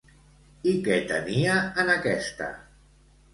[0.71, 2.49] I què tenia en aquesta?